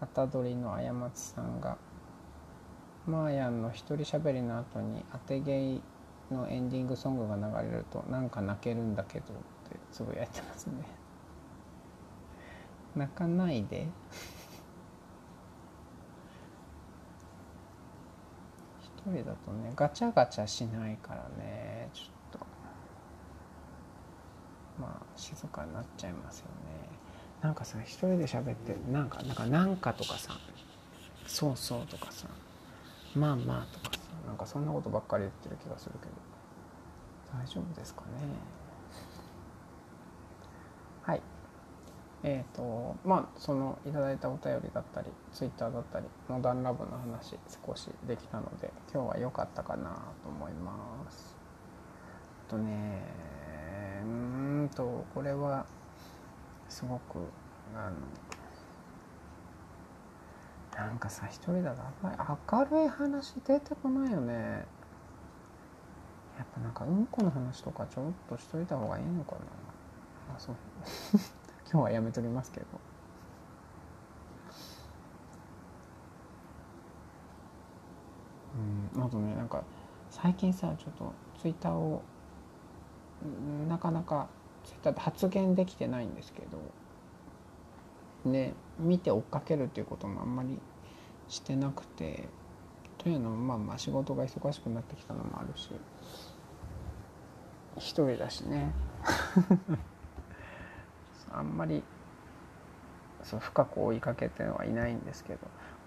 [0.00, 1.76] あたどりのあやまつさんが
[3.06, 5.82] マーヤンの一人喋りの後に当てゲイ
[6.30, 9.36] のエンディングソングが流れるとなんか泣けるんだけどっ
[9.70, 11.03] てつぶやいてますね。
[12.96, 13.86] 泣かないで。
[18.80, 22.46] 一人だとねガチャガチャしないからねちょっと。
[24.80, 26.94] まあ静かになっちゃいますよね。
[27.44, 30.38] なんかさ一人で喋ってなんかなんかなんかとかさ
[31.26, 32.26] そうそうとかさ
[33.14, 36.12] まあまあとかさなんかそんなことばっかり言ってる気がするけど
[37.38, 38.06] 大丈夫ですかね
[41.02, 41.20] はい
[42.26, 49.90] え、ー、とまあそのいただいたお便りだったりツイッターだったりモダンラブの話少しできたので今日は良かったかな
[50.22, 50.72] と思いま
[51.10, 51.36] す。
[52.48, 53.02] とね
[54.02, 55.66] うんとこれは
[56.70, 57.18] すごく
[57.76, 57.96] あの
[60.86, 62.16] なんかさ一人だとあんまり
[62.72, 64.64] 明るい話出てこないよね。
[66.38, 70.34] やっぱなんかうんこの話とかちょっとしといた方がいいのかな。
[70.34, 70.56] あそう。
[71.74, 72.66] 今日はやめとりますけど。
[78.94, 79.64] うんあとねなんか
[80.08, 82.00] 最近さちょっとツイッターを
[83.68, 84.28] なかなか
[84.62, 88.30] ツイッターで発言できてないんですけど。
[88.30, 90.60] ね見て追っかけるっていうこともあんまり
[91.26, 92.28] してなくて。
[92.98, 95.70] というのもまあまあ仕事が忙しくなってきたのもあるし。
[97.78, 98.70] 一人だしね。
[101.36, 101.82] あんまり
[103.22, 105.38] そう深く追いかけてはいないんですけど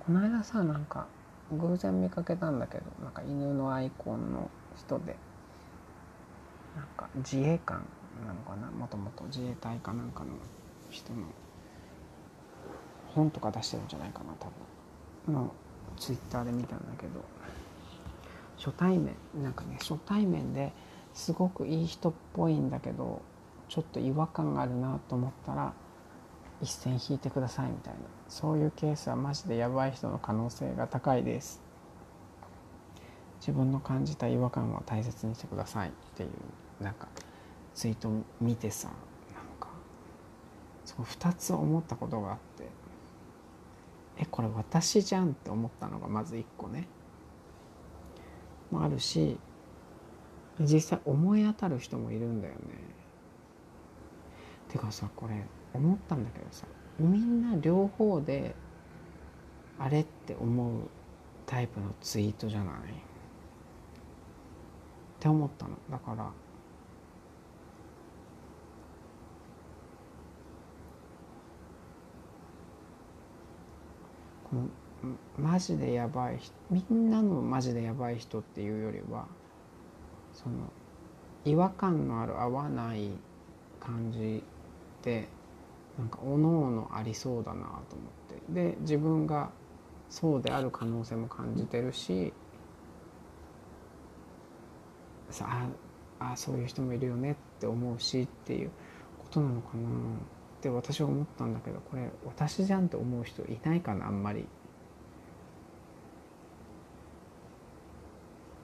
[0.06, 1.08] この間さなんか
[1.52, 5.16] 偶然見かけたんだけどなんか犬のアイコンの人で
[6.76, 7.86] なんか自衛官
[8.26, 10.28] なのかなもともと自衛隊かなんかの
[10.90, 11.20] 人の
[13.14, 15.34] 本とか出してるんじゃないかな多分。
[15.34, 15.52] の
[15.98, 17.24] ツイッターで見たんだけど
[18.58, 20.72] 初対面なんかね初対面で
[21.14, 23.22] すごくいい人っぽいんだけど
[23.70, 25.74] ちょっと違和感があるなと思ったら
[26.62, 28.00] 一線引いてくださいみたいな。
[28.28, 31.62] そういうケースはマジでやばい人の可能性が高いです。
[33.40, 37.08] 自分の感じた違和感を大切にしてくださいっていうなんか
[37.76, 38.10] ツイート
[38.42, 39.70] 見てさなんか
[40.84, 42.68] その2つ思ったことがあって
[44.18, 46.88] えこれ私じゃんって思ったのがまず1個ね。
[48.72, 49.38] もあるし
[50.60, 52.60] 実際思い当たる人もいるんだよね。
[54.70, 55.36] てかさこれ
[55.74, 56.66] 思ったんだけどさ
[57.00, 58.56] みんな両方で
[59.80, 60.82] あれって思う
[61.46, 62.74] タイプのツイートじゃない？
[62.76, 62.80] っ
[65.20, 65.72] て思ったの。
[65.90, 66.32] だから
[74.50, 74.68] この
[75.38, 79.28] マジでやばい人みんなのマジでやばい人っていうよりは
[80.34, 80.56] その
[81.46, 83.12] 違和感のある合わない
[83.80, 84.44] 感じ
[85.08, 85.30] で
[85.98, 89.52] なんかおのおのありそうだなと思ってで自分が
[90.10, 92.34] そうである可能性も感じてるし
[95.30, 95.48] さ
[96.20, 98.70] ああそういう人もいるよねって思うしっていう
[99.20, 99.90] ことなのかなっ
[100.60, 104.46] て私は思ったんだけどこれ私じゃんって思う人いないかなあんまり。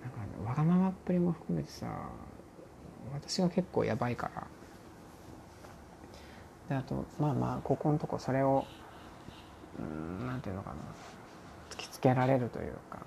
[0.01, 1.87] なんか、ね、わがままっぷりも含めてさ
[3.13, 4.47] 私が結構やばいから
[6.73, 8.65] であとまあまあここのとこそれを
[9.79, 10.75] うんなんていうのかな
[11.69, 12.99] 突きつけられるというか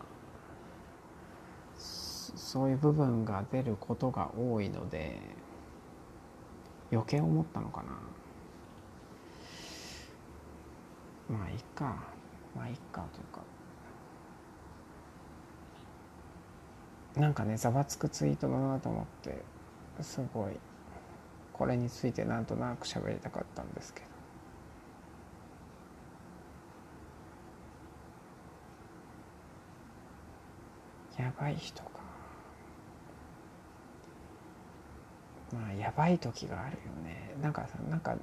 [1.76, 5.18] そういう部分が出ることが多いので
[6.92, 7.82] 余計思ったのか
[11.28, 11.36] な。
[11.36, 11.96] まあいいか。
[12.54, 13.42] まあいいかというか。
[17.20, 19.42] なんかねざわつくツイートだなと思って
[20.02, 20.52] すごい
[21.56, 24.06] これについてなんとなく喋りたかったんですけど。
[31.22, 31.88] やばい人か。
[35.54, 37.34] まあやばい時があるよね。
[37.40, 38.16] なんかさなんか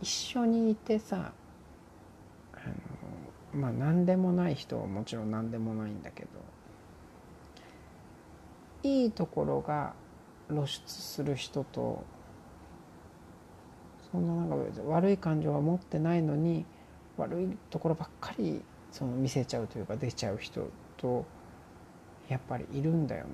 [0.00, 1.32] 一緒にいてさ
[2.52, 2.56] あ
[3.56, 6.28] のまあ何でもない人はもちろん何でもないんだけど
[8.82, 9.94] いいところが
[10.48, 12.04] 露出する人と
[14.10, 16.64] そんななんか悪い感情は持ってないのに
[17.16, 21.24] 悪いところばっかりその見せちゃうというか出ちゃう人と
[22.28, 23.28] やっぱりいるんだよな。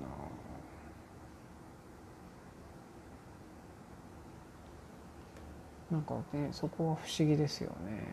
[5.97, 8.07] なんかねそこは不思議ですよね。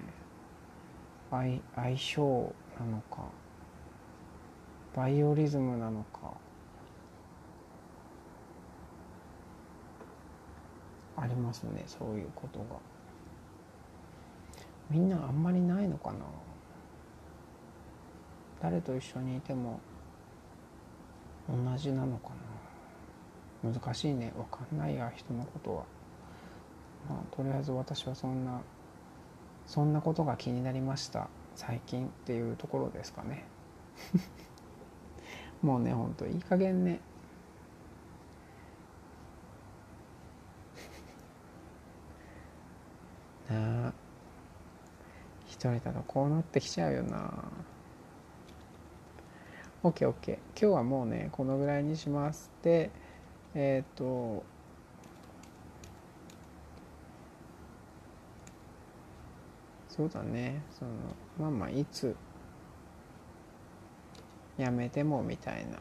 [1.31, 3.25] 相相性なのか
[4.95, 6.33] バイオリズムなのか。
[11.21, 12.65] ありますねそういうことが。
[14.91, 16.19] みんなあんまりないのかな？
[18.61, 19.79] 誰と一緒にいても
[21.49, 22.31] 同じなのか
[23.63, 23.73] な？
[23.73, 25.85] 難しいね分かんないや人のことは。
[27.09, 28.61] まあとりあえず私はそんな
[29.67, 33.45] そんなことが気になりました最近っていうところですかね。
[35.63, 37.01] もうねほんといい加減ね
[45.61, 47.31] 一人だとこうなってきちゃうよな。
[49.83, 52.51] OKOK 今日はもうねこのぐらいにします。
[52.63, 52.91] で
[53.55, 54.43] えっ、ー、と
[59.91, 60.63] そうだね。
[60.79, 60.91] その
[61.39, 62.17] まあまあいつ
[64.57, 65.77] やめてもみたいな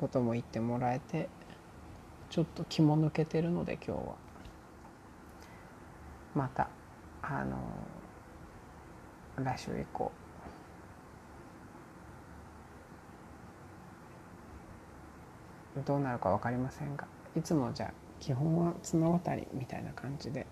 [0.00, 1.28] ことも言ってもらえて
[2.30, 4.14] ちょっと気も抜けてるので今日は。
[6.34, 6.70] また
[7.22, 7.56] あの
[9.36, 10.12] 来週以降
[15.86, 20.46] どうなるか分かりませんがいつもじゃあ基本は綱渡りみたいな感じで。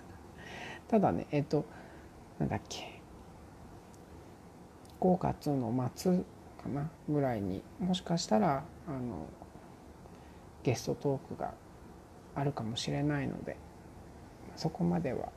[0.88, 1.64] ただねえっ、と
[2.38, 3.00] なんだっけ。
[5.00, 6.18] 5月の末
[6.62, 7.62] かなぐらいに。
[7.80, 9.26] もしかしたらあの
[10.62, 11.54] ゲストトークが
[12.34, 13.56] あるかもしれないので
[14.56, 15.32] そこまでは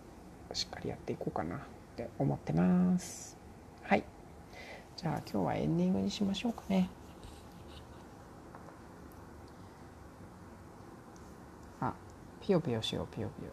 [0.53, 1.65] しっかりやっていこうかな。
[1.95, 3.37] って思ってます。
[3.83, 4.03] はい。
[4.97, 6.89] じゃあ今日はエンディングにしましょうかね。
[11.79, 11.93] あ
[12.41, 13.51] ピヨピヨしようピヨピヨ。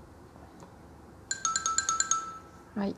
[2.74, 2.97] はい、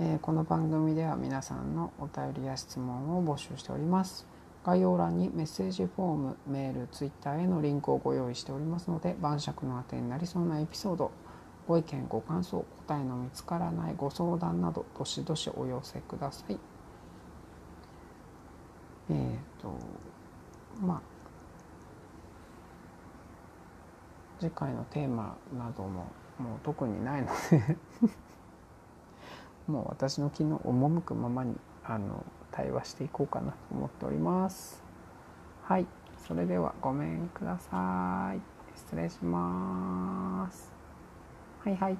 [0.00, 4.26] えー、この番組では皆さんのお便りや質問を募集しております。
[4.64, 11.10] 概要欄にメッセージフォームメールツイッターへのリンクをご用意しておりますので晩酌のあてになりそうなエピソード
[11.66, 16.58] ご意見ご感想答えの見つからないご相談などどしどしお寄せください。
[19.10, 19.76] えっ、ー、と
[20.80, 21.00] まあ
[24.40, 26.06] 次回のテーマなども
[26.38, 27.76] もう特にないので
[29.68, 34.82] もう私の気の赴くままにあの対話していこうかなと思っております。
[35.62, 35.86] はい、
[36.18, 38.40] それではごめんください。
[38.76, 40.71] 失礼します。
[41.64, 41.96] はいはい。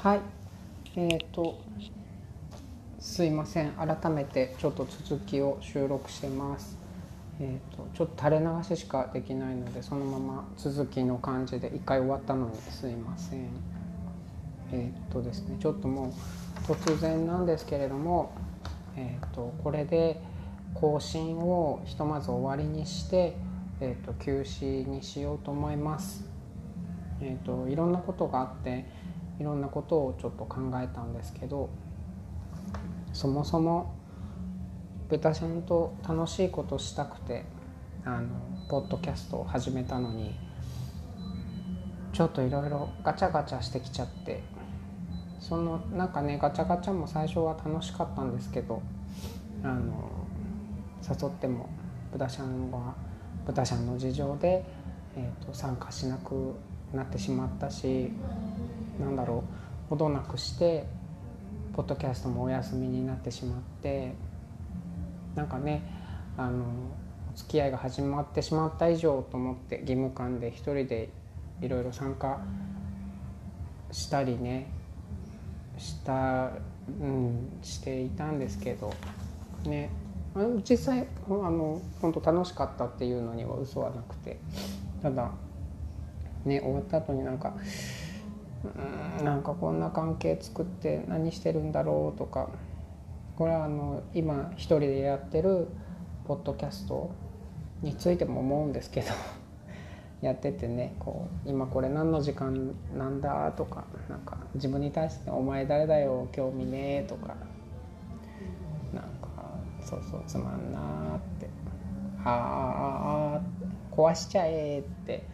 [0.00, 0.20] はい。
[0.94, 1.60] えっ、ー、と
[3.00, 3.72] すいません。
[3.72, 6.78] 改めてちょっと続きを収録してます。
[7.40, 13.48] えーと、ちょっと垂れ流ししかできないのでそのまま続きの感じで一回終わったのにすいません。
[14.72, 16.14] えっ、ー、とですねちょっとも
[16.68, 18.32] う突然なんですけれども
[18.96, 20.20] えっ、ー、とこれで
[20.74, 23.34] 更新をひとまず終わりにして
[23.80, 26.24] えーと、休止にしようと思います。
[27.22, 28.86] えーと、いろんなことがあって
[29.38, 31.70] いろんなことをちょっと考えたんですけど
[33.12, 33.94] そもそも
[35.08, 37.44] 豚ちゃんと楽しいことしたくて
[38.04, 38.28] あの
[38.68, 40.34] ポッドキャストを始めたのに
[42.12, 44.42] ちょっといろいろガチャガチャしてきちゃって
[45.38, 48.82] そのなんかねガチャガチャも最初は楽しかったんですけど
[49.62, 50.26] あの
[51.02, 51.68] 誘っても
[52.12, 52.94] 豚ちゃんが
[53.50, 54.64] 豚ちゃんの事情で、
[55.16, 56.54] えーと、参加しなく
[56.94, 58.10] なってしまったし
[59.00, 59.42] なんだろ
[59.86, 60.86] うほどなくして
[61.74, 64.14] ポッドキャストもお休みになってしまって
[65.34, 65.82] なんかね
[66.36, 66.64] あの
[67.32, 71.08] お付き合いが始まってしまった以上と思って義務感で一人で
[71.60, 72.40] いろいろ参加
[73.90, 74.70] したりね
[75.76, 76.50] した、
[77.00, 78.92] うん、していたんですけど
[79.64, 79.90] ね。
[80.68, 84.38] 実際あの本当楽しかったっていうのには嘘はなくて。
[85.02, 85.30] ただ
[86.44, 87.54] ね終わった後になんか
[89.18, 92.48] うんなんかこんな関係作って何してるんだろうとか。
[93.36, 95.66] これはあの今一人でやってる
[96.26, 97.10] ポッドキャスト
[97.80, 99.08] についても思うんですけど。
[100.20, 103.84] やっててねこう今これ何の時間なんだとか。
[104.08, 107.34] なんか自分に対して「お前誰だよ興味ねえ」とか。
[109.90, 111.48] そうそうつまんなーって
[112.24, 113.42] 「あーあーあ
[113.90, 115.26] 壊しちゃえ」って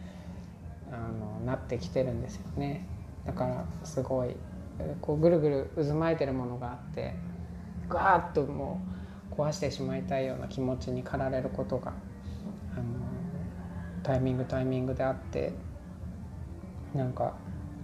[0.91, 2.87] あのなってきてるんですよね。
[3.25, 4.35] だからすごい
[5.01, 7.13] こうぐるぐる渦巻いてるものがあって
[7.89, 8.81] ガーッとも
[9.31, 11.91] う壊してしまいたいような気持ちに駆られることが
[12.73, 12.83] あの
[14.01, 15.53] タイミングタイミングであって
[16.95, 17.33] なんか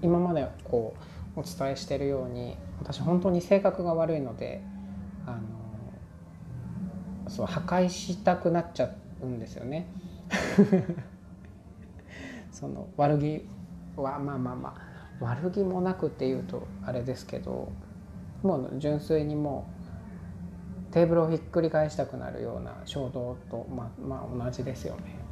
[0.01, 0.95] 今までこ
[1.35, 4.61] うお伝えしてるように私本当に性格が悪いので
[5.25, 5.39] あの
[7.27, 8.89] そう破壊したくなっちゃ
[9.21, 9.87] うんですよね。
[12.51, 13.45] その悪気
[13.95, 14.75] はまあまあま
[15.19, 17.71] あ悪気もなくっていうとあれですけど
[18.41, 19.67] もう純粋にも
[20.89, 25.23] うテーブルをひっくり返したくなるような衝動とまあまあ同じですよね。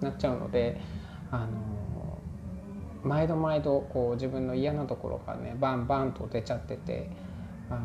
[0.00, 0.80] なっちゃうので
[1.30, 2.18] あの
[3.02, 7.10] 毎度毎度こう自分の嫌なところがねバンバンと出ちゃってて
[7.70, 7.80] あの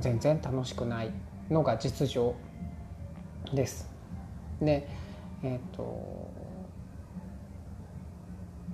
[0.00, 1.12] 全然楽しくない
[1.50, 2.34] のが実情
[3.52, 3.88] です。
[4.60, 4.88] で
[5.42, 6.30] えっ、ー、と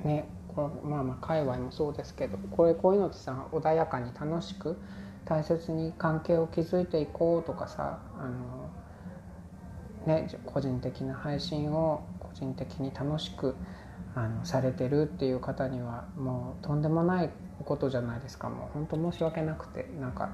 [0.04, 4.76] ねこれまあまあ界隈もそうですけどこれこういうのってさ穏やかに楽しく
[5.24, 8.70] 大切に関係を築いていこうとかさあの
[10.06, 13.54] ね、個人的な配信を個人的に楽しく
[14.14, 17.30] あのされてるっていう方にはもうとんでもない
[17.64, 20.30] ことじゃないですかもう本当申し訳なくてなんか、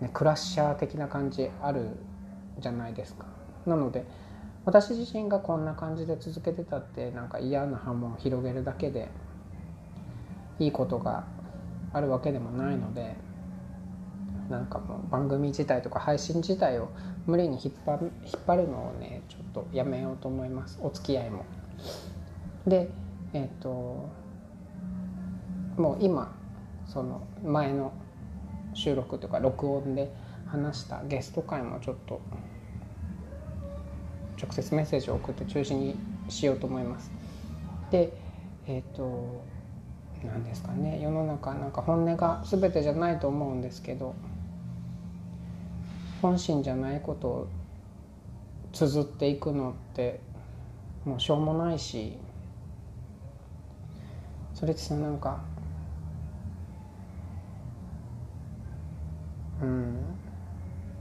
[0.00, 1.90] ね、クラッシャー的な感じある
[2.58, 3.26] じゃないですか。
[3.66, 4.04] なので
[4.64, 9.08] 私自身がこんな感じで続けてたってなんか嫌な波紋を広げるだけで
[10.58, 11.24] いいことが
[11.92, 13.16] あるわけでもないので
[14.50, 16.90] なんかもう番組自体とか配信自体を
[17.26, 21.44] 無理に引っ張る引っ張るのをねちょっとやめようと思いますお付き合いも。
[22.66, 22.90] で
[23.32, 24.08] えっ、ー、と
[25.76, 26.34] もう今
[26.86, 27.92] その前の
[28.74, 30.12] 収録とか録音で
[30.46, 32.20] 話したゲスト会もちょっと
[34.40, 35.96] 直接メッセージを送って中止に
[36.28, 37.10] しようと思います。
[37.90, 38.12] で
[38.66, 39.42] えっ、ー、と
[40.24, 44.14] 何ですかね世の中なんか本音が全てじゃないと思うんですけど
[46.20, 47.48] 本心じゃないことを
[48.72, 50.20] 綴っていくのって
[51.04, 52.16] もうしょうもないし
[54.54, 55.40] それってさなんか
[59.62, 59.96] うん。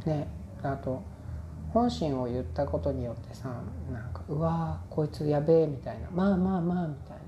[0.06, 0.28] ね。
[0.62, 1.02] あと
[1.74, 3.50] 本心を言ったことによってさ
[3.92, 6.10] なんかうわこいつやべえみたいな。
[6.12, 7.24] まあまあまあみたいな。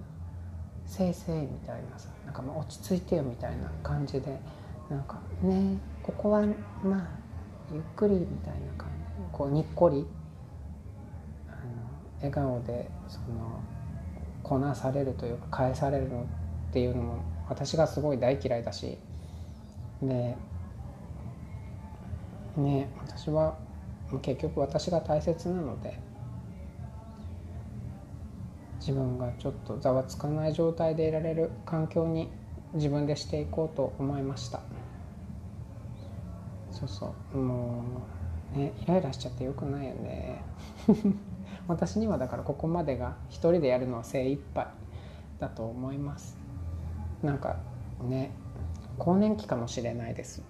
[0.86, 2.10] せいせいみたいなさ。
[2.26, 4.40] なんかもう落ち着いてよみたいな感じで。
[4.90, 5.78] なんかね。
[6.04, 6.42] ここは
[6.84, 7.08] まあ
[7.72, 9.04] ゆっくりみたいな感じ。
[9.32, 10.06] こうにっこり。
[11.48, 11.58] あの
[12.18, 13.62] 笑顔でその
[14.44, 18.98] こなされるというか返されるのっていうのも私がすごい大嫌いだし。
[20.02, 20.36] で
[22.58, 23.58] ね私は
[24.22, 25.98] 結局私が大切なので
[28.80, 32.30] 自分がちょっとざわつかない状態でいられる環境に
[32.74, 34.62] 自分でしていこうと思いました。
[36.72, 37.38] そうそう。
[37.38, 37.84] も
[38.56, 40.42] うねイライラしちゃってよくないよね。
[41.68, 44.66] 私にはだからここまでが一人でやるのは精一杯
[45.40, 46.42] だと思います。
[47.22, 47.58] なんか
[48.04, 48.32] ね
[48.98, 50.42] 更年期かもしれないです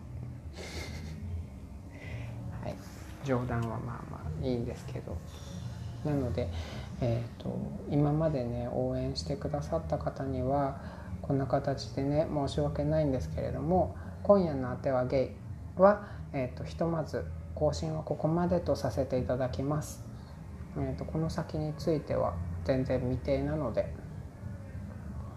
[2.64, 2.76] はい
[3.24, 3.80] 冗談はまあ
[4.12, 5.18] まあいいんですけど
[6.04, 6.50] なので
[7.04, 7.58] えーと、
[7.90, 10.80] 今までね応援してくださった方には
[11.24, 15.34] こんな形でね申し訳ないんですけれども今夜のあてはゲ
[15.78, 20.04] イはえーと、ひとまず更新はここまでとさせていただきます。
[20.78, 23.94] えーと、この先については全然未定なので、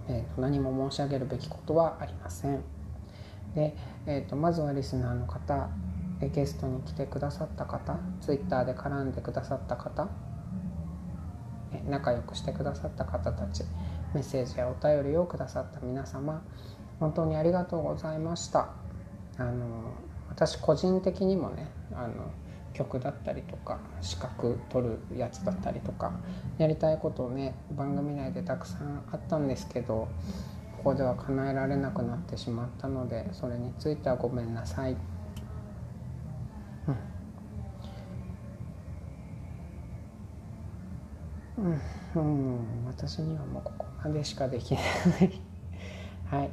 [0.09, 2.63] えーと、何も申し上げるべきことはありません。
[3.57, 3.77] で、
[4.07, 5.69] えー、とまずはリスナーの方
[6.21, 10.09] ゲストに来てくださった方ツイッターで絡んでくださった方
[11.89, 13.65] 仲良くしてくださった方たち
[14.15, 16.43] メッセージやお便りをくださった皆様
[17.01, 18.71] 本当にありがとうございました
[19.37, 19.93] あの
[20.29, 22.31] 私個人的にもねあの
[22.73, 26.13] 曲だったりとか資格取るやつだったりとか
[26.59, 30.09] やりたいことをね番組内でたくさんあったんですけど
[30.79, 34.97] ここでは叶えられなくなってしまったのでそれについてはごめんなさい。
[41.57, 41.81] うん
[42.17, 44.83] うん、私にはもうここまでしかできない。
[46.31, 46.51] はい。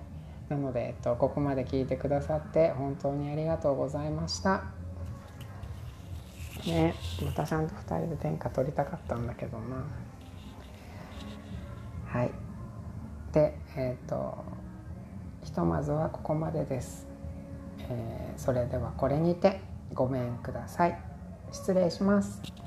[0.49, 4.64] なので、えっと、ここまで聞いてくださって本当にありがとうございました。
[6.68, 6.93] ね
[7.26, 9.86] またちゃんと2人で天下取りたかったんだけどな。
[12.06, 12.32] はい。
[13.32, 14.43] でえっ、と
[15.43, 17.08] ひとまずはここまでです、
[17.89, 19.62] えー、それではこれにて
[19.93, 20.99] ごめんください。
[21.52, 22.61] 失礼します。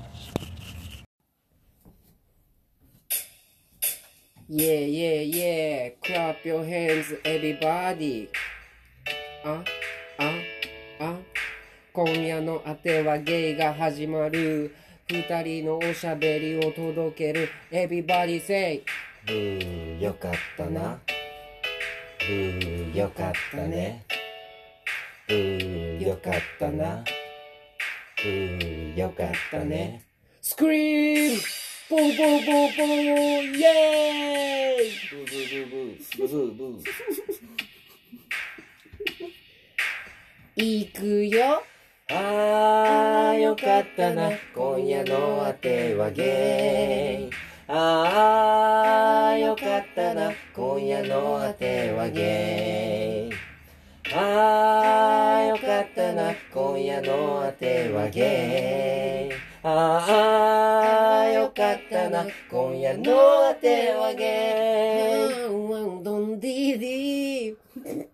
[4.47, 5.89] Yeah, yeah, yeah.
[6.03, 8.29] Clap your hands, everybody.
[9.43, 9.63] あ、
[10.19, 10.31] あ、
[10.99, 11.17] あ。
[11.91, 14.75] 今夜のあてはゲイが始まる。
[15.09, 17.49] 二人のおしゃべりを届ける。
[17.71, 18.83] Everybody say.
[19.25, 20.99] ブー、よかったな。
[22.19, 24.05] ブー、よかったね。
[25.27, 27.03] ブー、よかったな。
[28.21, 30.03] ブー、よかったね。
[30.39, 32.85] スクリームブーブーブーブー
[33.57, 34.89] イエーイ。
[35.11, 41.61] ブーブーブーブーブーブーブーいくよ。
[42.09, 44.31] あーよかったな。
[44.55, 47.35] 今夜のあてはゲイ
[47.67, 50.31] あーよかったな。
[50.55, 53.35] 今夜のあてはゲイ
[54.11, 56.33] あーよかったな。
[56.51, 65.51] 今夜のあてはゲイああ、よかったな、今夜のあてはゲー。
[65.51, 68.07] ワンワンドンディディ。